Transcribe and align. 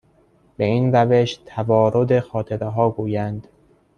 به 0.57 0.63
این 0.65 0.95
روش 0.95 1.39
توارد 1.45 2.19
خاطرهها 2.19 2.89
گویند 2.89 3.47